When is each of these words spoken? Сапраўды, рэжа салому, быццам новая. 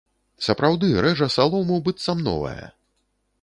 Сапраўды, 0.45 0.89
рэжа 1.05 1.27
салому, 1.35 1.77
быццам 1.89 2.25
новая. 2.29 2.65